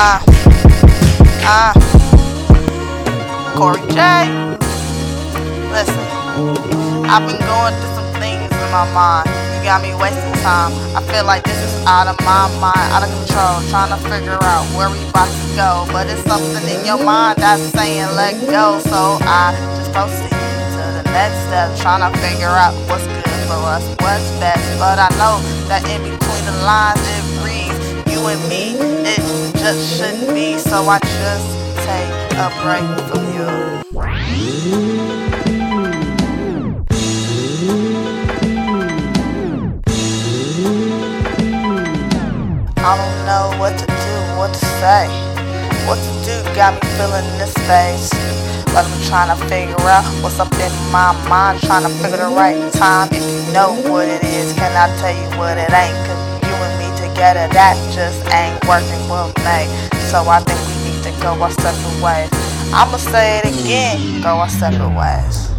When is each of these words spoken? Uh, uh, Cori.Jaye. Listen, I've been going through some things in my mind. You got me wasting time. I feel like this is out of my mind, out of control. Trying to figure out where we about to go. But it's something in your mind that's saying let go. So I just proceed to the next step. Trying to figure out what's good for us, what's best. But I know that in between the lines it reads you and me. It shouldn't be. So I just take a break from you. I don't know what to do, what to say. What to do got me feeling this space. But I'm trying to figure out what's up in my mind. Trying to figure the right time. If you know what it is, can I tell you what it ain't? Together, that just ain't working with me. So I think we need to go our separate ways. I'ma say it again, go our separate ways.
Uh, 0.00 0.22
uh, 1.42 1.74
Cori.Jaye. 3.58 4.30
Listen, 5.74 6.06
I've 7.10 7.26
been 7.26 7.42
going 7.42 7.74
through 7.74 7.94
some 7.98 8.06
things 8.22 8.46
in 8.46 8.70
my 8.70 8.86
mind. 8.94 9.26
You 9.58 9.66
got 9.66 9.82
me 9.82 9.90
wasting 9.98 10.38
time. 10.46 10.70
I 10.94 11.02
feel 11.10 11.24
like 11.24 11.42
this 11.42 11.58
is 11.58 11.84
out 11.84 12.06
of 12.06 12.14
my 12.22 12.46
mind, 12.62 12.78
out 12.94 13.02
of 13.02 13.10
control. 13.10 13.58
Trying 13.74 13.90
to 13.90 13.98
figure 14.06 14.38
out 14.38 14.62
where 14.78 14.86
we 14.86 15.02
about 15.10 15.26
to 15.26 15.46
go. 15.58 15.90
But 15.90 16.06
it's 16.06 16.22
something 16.22 16.62
in 16.70 16.86
your 16.86 17.02
mind 17.02 17.42
that's 17.42 17.66
saying 17.74 18.14
let 18.14 18.38
go. 18.46 18.78
So 18.78 19.18
I 19.26 19.50
just 19.82 19.90
proceed 19.90 20.30
to 20.30 20.82
the 20.94 21.10
next 21.10 21.42
step. 21.50 21.74
Trying 21.82 22.06
to 22.06 22.14
figure 22.22 22.46
out 22.46 22.70
what's 22.86 23.02
good 23.02 23.40
for 23.50 23.58
us, 23.66 23.82
what's 23.98 24.30
best. 24.38 24.62
But 24.78 25.02
I 25.02 25.10
know 25.18 25.42
that 25.66 25.82
in 25.90 26.06
between 26.06 26.44
the 26.46 26.54
lines 26.62 27.02
it 27.02 27.24
reads 27.42 27.82
you 28.14 28.22
and 28.30 28.38
me. 28.48 28.97
It 29.70 29.76
shouldn't 29.84 30.34
be. 30.34 30.56
So 30.56 30.88
I 30.88 30.98
just 30.98 31.48
take 31.84 32.08
a 32.40 32.48
break 32.64 32.88
from 33.04 33.24
you. 33.36 33.44
I 42.80 42.96
don't 42.96 43.18
know 43.28 43.52
what 43.60 43.76
to 43.76 43.84
do, 43.84 44.14
what 44.38 44.54
to 44.54 44.64
say. 44.80 45.04
What 45.84 45.98
to 46.00 46.12
do 46.24 46.54
got 46.54 46.72
me 46.72 46.88
feeling 46.96 47.28
this 47.36 47.52
space. 47.52 48.08
But 48.72 48.86
I'm 48.86 49.02
trying 49.02 49.36
to 49.36 49.44
figure 49.48 49.76
out 49.80 50.04
what's 50.22 50.40
up 50.40 50.50
in 50.54 50.72
my 50.90 51.12
mind. 51.28 51.60
Trying 51.60 51.82
to 51.82 51.90
figure 51.90 52.16
the 52.16 52.34
right 52.34 52.72
time. 52.72 53.10
If 53.12 53.20
you 53.20 53.52
know 53.52 53.74
what 53.92 54.08
it 54.08 54.24
is, 54.24 54.54
can 54.54 54.72
I 54.72 54.88
tell 54.96 55.12
you 55.12 55.38
what 55.38 55.58
it 55.58 55.70
ain't? 55.70 56.17
Together, 57.18 57.52
that 57.52 57.74
just 57.92 58.22
ain't 58.32 58.62
working 58.68 59.02
with 59.10 59.34
me. 59.42 59.66
So 60.06 60.22
I 60.30 60.38
think 60.38 60.60
we 60.70 60.74
need 60.86 61.02
to 61.02 61.10
go 61.20 61.34
our 61.42 61.50
separate 61.50 62.00
ways. 62.00 62.30
I'ma 62.72 62.96
say 62.96 63.38
it 63.38 63.46
again, 63.46 64.22
go 64.22 64.38
our 64.38 64.48
separate 64.48 64.94
ways. 64.94 65.57